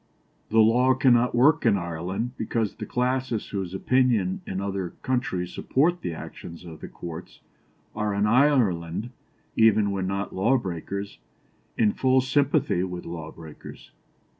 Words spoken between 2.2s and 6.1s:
because the classes whose opinion in other countries supports